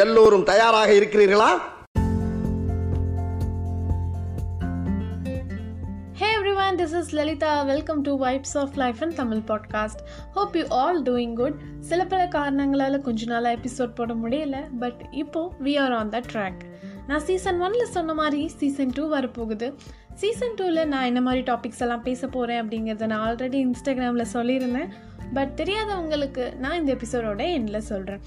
[0.00, 1.48] எல்லோரும் தயாராக இருக்கிறீர்களா?
[6.18, 7.50] Hey everyone, this is Lalita.
[7.70, 9.98] Welcome to Vibes of Life and Tamil podcast.
[10.34, 15.92] Hope you all சில பல காரணங்களால் கொஞ்ச நாளாக எபிசோட் போட முடியல பட் இப்போ we are
[15.92, 16.60] on the track
[17.06, 19.74] நான் சீசன் ஒன்ல சொன்ன மாதிரி சீசன் டூ வரப்போகுது.
[20.14, 24.88] சீசன் டூவில் நான் என்ன மாதிரி டாபிக்ஸ் எல்லாம் பேச போகிறேன் அப்படிங்கிறத நான் ஆல்ரெடி இன்ஸ்டாகிராமில் சொல்லியிருந்தேன்.
[25.34, 28.20] பட் தெரியாதவங்களுக்கு நான் இந்த எபிசோடோட எண்டில் சொல்கிறேன்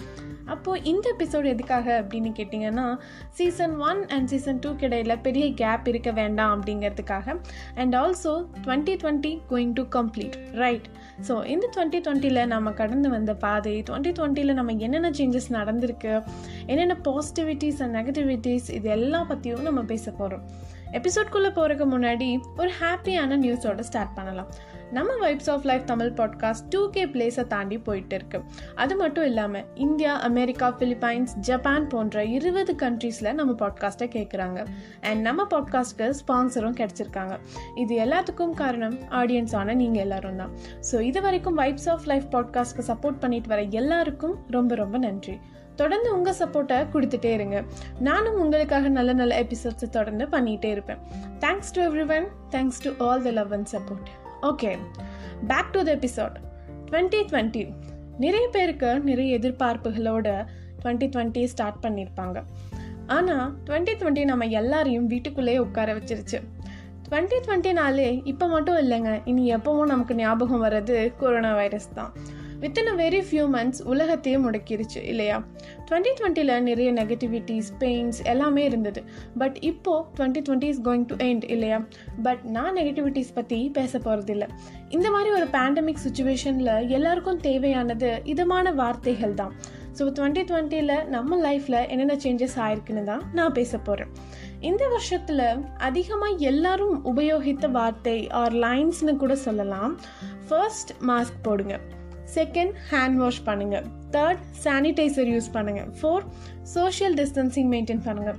[0.46, 2.98] அப்போது இந்த எபிசோடு எதுக்காக அப்படின்னு கேட்டிங்கன்னா
[3.30, 7.36] season one and season two கிடையில் பெரிய கேப் இருக்க வேண்டாம் அப்படிங்கிறதுக்காக.
[7.76, 10.88] And also twenty twenty going to complete right
[11.28, 16.24] so இந்த டுவெண்ட்டி டுவெண்ட்டியில் நம்ம கடந்து வந்த பாதை டுவெண்ட்டி டுவெண்ட்டியில் நம்ம என்னென்ன சேஞ்சஸ் நடந்திருக்கு
[16.66, 20.46] என்னென்ன பாசிட்டிவிட்டிஸ் அண்ட் நெகட்டிவிட்டிஸ் இது எல்லாம் பற்றியும் நம்ம பேச போகிறோம்
[20.94, 24.50] எபிசோட்குள்ளே போகிறதுக்கு முன்னாடி ஒரு ஹாப்பியான நியூஸோட ஸ்டார்ட் பண்ணலாம்.
[24.92, 28.40] நம்ம vibes of life Tamil podcast two K பிளேஸை தாண்டி போயிட்டு இருக்கு.
[28.76, 34.66] அது மட்டும் இல்லாமல் இந்தியா அமெரிக்கா பிலிப்பைன்ஸ் ஜப்பான் போன்ற இருபது கண்ட்ரீஸில் நம்ம பாட்காஸ்ட்டை கேட்குறாங்க
[35.02, 37.38] அண்ட் நம்ம பாட்காஸ்ட்க்கு ஸ்பான்சரும் கிடச்சிருக்காங்க.
[37.76, 40.54] இது எல்லாத்துக்கும் காரணம் ஆடியன்ஸான நீங்கள் எல்லாரும் தான்.
[40.92, 45.40] ஸோ இது வரைக்கும் வைப்ஸ் ஆஃப் லைஃப் பாட்காஸ்ட்க்கு சப்போர்ட் பண்ணிட்டு வர எல்லாருக்கும் ரொம்ப ரொம்ப நன்றி.
[45.76, 47.64] தொடர்ந்து உங்கள் சப்போர்ட்டை கொடுத்துட்டே இருங்க.
[48.00, 51.00] நானும் உங்களுக்காக நல்ல நல்ல எபிசோட்ஸை தொடர்ந்து பண்ணிகிட்டே இருப்பேன்.
[51.40, 51.82] Thanks to
[52.18, 54.10] everyone thanks to all the love and support
[54.52, 54.72] okay
[55.48, 56.36] back to the episode
[56.90, 57.64] twenty twenty
[58.18, 60.28] நிறைய பேருக்கு நிறைய எதிர்பார்ப்புகளோட
[60.82, 62.38] டுவெண்ட்டி டுவெண்ட்டி ஸ்டார்ட் பண்ணியிருப்பாங்க
[63.16, 66.40] ஆனால் டுவெண்ட்டி டுவெண்ட்டி நம்ம எல்லாரையும் வீட்டுக்குள்ளேயே உட்கார வச்சிருச்சு.
[67.06, 72.14] டுவெண்ட்டி டுவெண்ட்டினாலே இப்போ மட்டும் இல்லைங்க இனி எப்பவும் நமக்கு ஞாபகம் வர்றது கொரோனா வைரஸ் தான்.
[72.64, 75.38] Within a very few months உலகத்தையே முடக்கிருச்சு இல்லையா?
[75.88, 79.02] டுவெண்ட்டி டுவெண்ட்டியில் நிறைய நெகட்டிவிட்டிஸ் பெயின்ஸ் எல்லாமே இருந்தது.
[79.42, 81.80] பட் இப்போது twenty twenty is going to end இல்லையா?
[82.28, 84.48] பட் நான் நெகட்டிவிட்டிஸ் பற்றி பேச போகிறதில்ல
[84.90, 89.54] இந்த மாதிரி ஒரு பேண்டமிக் சுச்சுவேஷனில் எல்லாருக்கும் தேவையானது இதமான வார்த்தைகள் தான்.
[89.98, 94.14] ஸோ டுவெண்ட்டி டுவெண்ட்டியில் நம்ம லைஃப்பில் என்னென்ன சேஞ்சஸ் ஆயிருக்குன்னு தான் நான் பேச போகிறேன்
[94.70, 95.46] இந்த வருஷத்தில்
[95.88, 99.94] அதிகமாக எல்லாரும் உபயோகித்த வார்த்தை ஆர் லைன்ஸ்னு கூட சொல்லலாம்.
[100.48, 101.76] ஃபர்ஸ்ட் மாஸ்க் போடுங்க.
[102.36, 103.84] செகண்ட் ஹேண்ட் வாஷ் பண்ணுங்க.
[104.12, 105.82] தேர்ட் சானிடைசர் யூஸ் பண்ணுங்க.
[106.02, 108.36] ஃபோர்த் சோஷியல் டிஸ்டன்சிங் மெயின்டைன் பண்ணுங்க.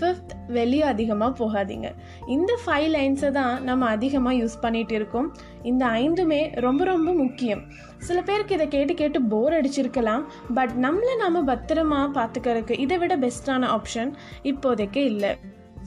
[0.00, 1.92] ஃபிஃப்த் வெளியே அதிகமாக போகாதீங்க.
[2.26, 5.34] இந்த ஃபைவ் லைன்ஸை தான் நம்ம அதிகமாக யூஸ் பண்ணிட்டு இருக்கோம்.
[5.62, 7.62] இந்த ஐந்துமே ரொம்ப ரொம்ப முக்கியம்.
[7.98, 10.24] சில பேருக்கு இதை கேட்டு கேட்டு போர் அடிச்சிருக்கலாம்.
[10.54, 14.12] பட் நம்மளை நாம பத்திரமா பார்த்துக்கறதுக்கு இதை விட பெஸ்ட்டான ஆப்ஷன்
[14.42, 15.36] இப்போதைக்கு இல்லை.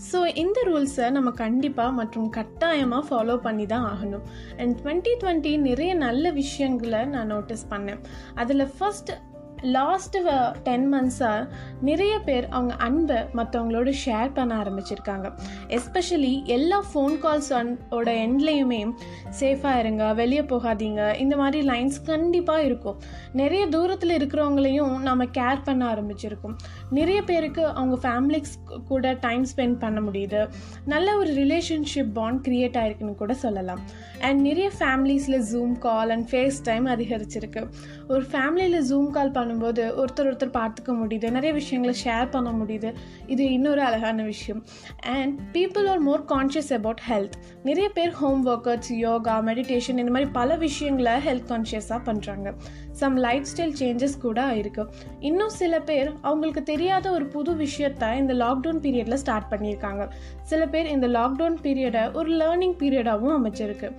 [0.10, 4.26] ஸோ இந்த ரூல்ஸை நம்ம கண்டிப்பாக மற்றும் கட்டாயமாக ஃபாலோ பண்ணி தான் ஆகணும்.
[4.58, 8.02] அண்ட் டுவெண்ட்டி டுவெண்ட்டி நிறைய நல்ல விஷயங்களை நான் நோட்டீஸ் பண்ணேன்.
[8.36, 9.16] அதில் ஃபஸ்ட்டு
[9.62, 11.48] லாஸ்ட்டு டென் மந்த்ஸாக
[11.82, 15.32] நிறைய பேர் அவங்க அன்பை மற்றவங்களோட ஷேர் பண்ண ஆரம்பிச்சிருக்காங்க.
[15.68, 18.94] எஸ்பெஷலி எல்லா ஃபோன் கால்ஸ் ஓட எண்ட்லேயுமே
[19.40, 21.16] சேஃபாக இருங்க வெளியே போகாதீங்க.
[21.16, 23.02] இந்த மாதிரி லைன்ஸ் கண்டிப்பாக இருக்கும்.
[23.34, 26.56] நிறைய தூரத்தில் இருக்கிறவங்களையும் நம்ம கேர் பண்ண ஆரம்பிச்சிருக்கோம்.
[26.90, 30.50] நிறைய பேருக்கு அவங்க ஃபேமிலிஸ் கூட டைம் ஸ்பெண்ட் பண்ண முடியுது.
[30.86, 33.80] நல்ல ஒரு ரிலேஷன்ஷிப் பாண்ட் க்ரியேட் ஆயிருக்குன்னு கூட சொல்லலாம்.
[34.22, 37.68] அண்ட் நிறைய ஃபேமிலிஸில் zoom call and FaceTime அதிகரிச்சிருக்கு.
[38.08, 42.94] ஒரு ஃபேமிலியில் ஜூம் கால் பண்ணும்போது ஒருத்தர் ஒருத்தர் பார்த்துக்க முடியுது நிறைய விஷயங்களை ஷேர் பண்ண முடியுது.
[43.28, 44.66] இது இன்னொரு அழகான விஷயம்.
[45.00, 50.30] And people are more conscious about health நிறைய பேர் ஹோம் ஒர்க்கர்ஸ் யோகா மெடிடேஷன் இந்த மாதிரி
[50.32, 52.54] பல விஷயங்களை ஹெல்த் கான்ஷியஸாக பண்ணுறாங்க
[52.92, 54.88] சம் லைஃப் ஸ்டைல் சேஞ்சஸ் கூட இருக்கு.
[55.20, 60.10] இன்னும் சில பேர் அவங்களுக்கு தெரியாத ஒரு புது விஷயத்த இந்த லாக்டவுன் பீரியடில் ஸ்டார்ட் பண்ணியிருக்காங்க.
[60.42, 63.92] சில பேர் இந்த லாக்டவுன் பீரியடை ஒரு லேர்னிங் பீரியடாகவும் அமைச்சிருக்கு.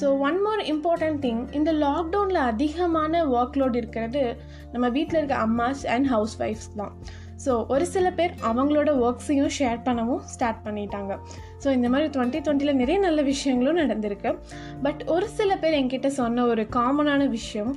[0.00, 4.24] So one more important thing இந்த லாக்டவுனில் அதிகமான ஒர்க் லோட் இருக்கிறது
[4.72, 6.94] நம்ம வீட்டில் இருக்க அம்மாஸ் அண்ட் ஹவுஸ் ஒய்ஃப்ஸ் தான்.
[7.44, 11.12] ஸோ ஒரு சில பேர் அவங்களோட ஒர்க்ஸையும் ஷேர் பண்ணவும் ஸ்டார்ட் பண்ணிட்டாங்க.
[11.62, 14.32] ஸோ இந்த மாதிரி டுவெண்ட்டி டுவெண்ட்டியில் நிறைய நல்ல விஷயங்களும் நடந்திருக்கு.
[14.86, 17.72] பட் ஒரு சில பேர் என்கிட்ட சொன்ன ஒரு காமனான விஷயம்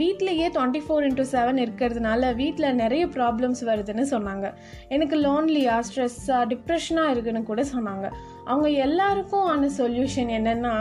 [0.00, 4.46] வீட்லேயே டுவெண்ட்டி ஃபோர் இன்ட்டு செவன் இருக்கிறதுனால வீட்டில் நிறைய ப்ராப்ளம்ஸ் வருதுன்னு சொன்னாங்க.
[4.94, 8.06] எனக்கு லோன்லியாக ஸ்ட்ரெஸ்ஸாக டிப்ரெஷனாக இருக்குன்னு கூட சொன்னாங்க.
[8.50, 10.74] அவங்க எல்லாருக்கும் ஆன சொல்யூஷன் என்னென்னா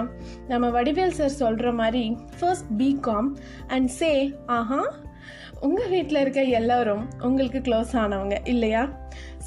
[0.51, 2.05] நம்ம வடிவேல் சார் சொல்கிற மாதிரி
[2.39, 3.29] ஃபர்ஸ்ட் பிகாம்
[3.75, 4.11] அண்ட் சே
[4.59, 4.81] ஆஹா
[5.61, 8.89] உங்கள் வீட்டில் இருக்க எல்லோரும் உங்களுக்கு க்ளோஸ் ஆனவங்க இல்லையா?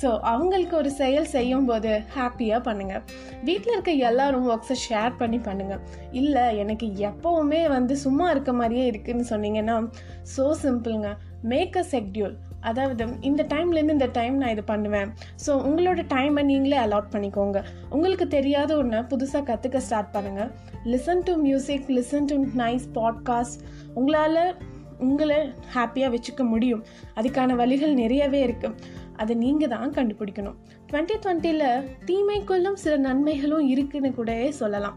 [0.03, 3.03] ஸோ அவங்களுக்கு ஒரு செயல் செய்யும்போது ஹாப்பியாக பண்ணுங்கள்
[3.45, 5.81] வீட்டில் இருக்க எல்லாரும் ஒர்க்ஸை ஷேர் பண்ணி பண்ணுங்கள்
[6.11, 9.89] இல்லை எனக்கு எப்போவுமே வந்து சும்மா இருக்க மாதிரியே இருக்குதுன்னு சொன்னீங்கன்னா
[10.37, 15.09] ஸோ சிம்பிளுங்க மேக் அ செக்டியூல் அதாவது இந்த டைம்லேருந்து இந்த டைம் நான் இது பண்ணுவேன்.
[15.47, 17.65] ஸோ உங்களோட டைமை நீங்களே அலாட் பண்ணிக்கோங்க.
[17.91, 20.51] உங்களுக்கு தெரியாத ஒன்று புதுசாக கற்றுக்க ஸ்டார்ட் பண்ணுங்கள்
[20.85, 23.61] listen to music listen to nice podcast
[23.95, 24.57] உங்களால்
[25.07, 25.39] உங்களை
[25.75, 26.85] ஹாப்பியாக வச்சுக்க முடியும்.
[27.19, 30.57] அதுக்கான வழிகள் நிறையவே இருக்குது அதை நீங்கள் தான் கண்டுபிடிக்கணும்.
[30.89, 34.97] டுவெண்ட்டி டுவெண்ட்டியில் தீமைக்குள்ளும் சில நன்மைகளும் இருக்குன்னு கூட சொல்லலாம்.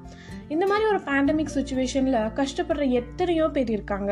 [0.54, 4.12] இந்த மாதிரி ஒரு பேண்டமிக் சுச்சுவேஷனில் கஷ்டப்படுற எத்தனையோ பேர் இருக்காங்க.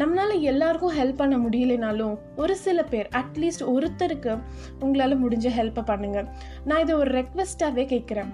[0.00, 4.34] நம்மளால் எல்லாருக்கும் ஹெல்ப் பண்ண முடியலைனாலும் ஒரு சில பேர் அட்லீஸ்ட் ஒருத்தருக்கு
[4.84, 6.28] உங்களால் முடிஞ்ச ஹெல்ப்பை பண்ணுங்கள்
[6.68, 8.30] நான் இதை ஒரு ரெக்வெஸ்டாகவே கேட்குறேன்.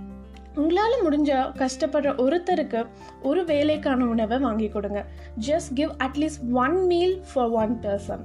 [0.61, 1.31] உங்களால் முடிஞ்ச
[1.63, 2.81] கஷ்டப்படுற ஒருத்தருக்கு
[3.23, 5.01] ஒரு வேலைக்கான உணவை வாங்கி கொடுங்க.
[5.47, 8.25] Just give at least one meal for one person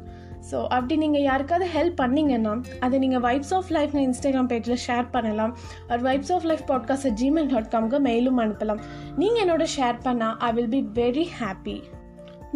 [0.52, 5.54] so அப்படி நீங்கள் யாருக்காவது ஹெல்ப் பண்ணிங்கன்னா அதை நீங்கள் வைப்ஸ் ஆஃப் லைஃப்னு இன்ஸ்டாகிராம் பேஜில் ஷேர் பண்ணலாம்.
[5.90, 8.82] ஒரு vibes of life podcast Gmail dot காம்க்கு மெயிலும் அனுப்பலாம்.
[9.18, 11.78] நீங்கள் என்னோட ஷேர் பண்ணால் I will be very happy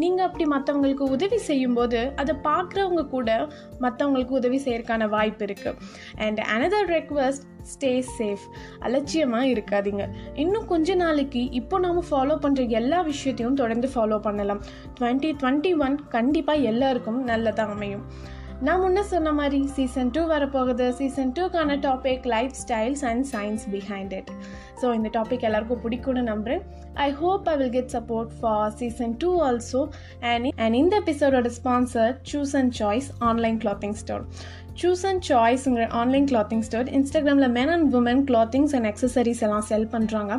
[0.02, 3.30] நீங்கள் அப்படி மற்றவங்களுக்கு உதவி செய்யும்போது அதை பார்க்குறவங்க கூட
[3.84, 5.80] மற்றவங்களுக்கு உதவி செய்யறதுக்கான வாய்ப்பு இருக்குது
[6.26, 8.44] and another request stay safe
[8.86, 10.04] அலட்சியமாக இருக்காதீங்க.
[10.44, 14.62] இன்னும் கொஞ்ச நாளைக்கு இப்போ நாம் ஃபாலோ பண்ணுற எல்லா விஷயத்தையும் தொடர்ந்து ஃபாலோ பண்ணலாம்.
[15.00, 18.06] டுவெண்ட்டி டுவெண்ட்டி ஒன் கண்டிப்பாக எல்லாருக்கும் நல்லதாக அமையும்.
[18.62, 20.90] நான் முன்ன சொன்ன மாதிரி சீசன் டூ வரப்போகுது.
[20.90, 24.32] Season டூக்கான topic lifestyles and science behind it
[24.82, 26.62] so இந்த டாபிக் எல்லாருக்கும் பிடிக்கும்னு நம்புகிறேன்
[26.94, 29.88] I hope I will get support for season two also
[30.20, 34.26] and and இந்த எபிசோடோட sponsor Choose and Choice online clothing store
[34.82, 39.88] Choose and சாய்ஸுங்கிற online clothing store இன்ஸ்டாகிராமில் men and women clothings and accessories எல்லாம் sell
[39.94, 40.32] பண்ணுறாங்க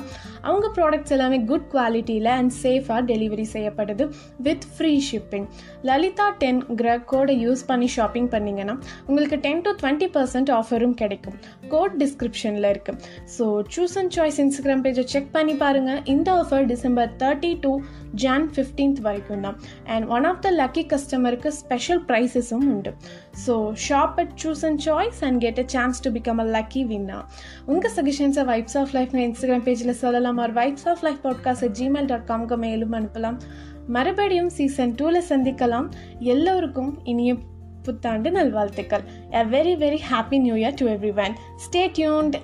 [0.48, 4.06] அவங்க products எல்லாமே good குவாலிட்டியில் and சேஃபாக delivery செய்யப்படுது
[4.48, 5.46] வித் ஃப்ரீ ஷிப்பிங்
[5.90, 8.74] லலிதா டென்ங்கிற கோடை யூஸ் பண்ணி ஷாப்பிங் பண்ணிங்கன்னா
[9.08, 11.36] உங்களுக்கு டென் டு டுவெண்ட்டி பர்சன்ட் ஆஃபரும் கிடைக்கும்.
[11.74, 12.98] கோட் டிஸ்கிரிப்ஷனில் இருக்குது
[13.36, 13.46] so
[13.76, 17.72] Choose and Choice Instagram பேஜை செக் பண்ணி பாருங்கள் இந்த offer December thirty to
[18.24, 19.56] Jan fifteenth வரைக்கும் தான்.
[19.94, 22.92] And one of the lucky கஸ்டமருக்கு ஸ்பெஷல் ப்ரைஸஸும் உண்டு.
[23.46, 23.56] So
[23.88, 27.25] shop at Choose and Choice and get a chance to become a lucky winner
[27.67, 32.28] உங்கள் சஜஷன்ஸை வைப்ஸ் ஆஃப் லைஃப் இன்ஸ்டாகிராம் பேஜில் சொல்லலாம் ஒரு vibes of life podcast Gmail dot
[32.28, 33.38] காம்க்கு மேலும் அனுப்பலாம்.
[33.88, 35.88] மறுபடியும் சீசன் டூவில் சந்திக்கலாம்.
[36.19, 37.34] எல்லோருக்கும் இனிய
[37.82, 39.05] புத்தாண்டு நல்வாழ்த்துக்கள்.
[39.32, 40.87] A very very happy new year to
[41.25, 41.34] everyone
[41.64, 42.34] stay tuned